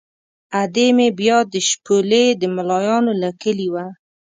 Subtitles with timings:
[0.61, 3.85] ادې مې بیا د شپولې د ملایانو له کلي وه.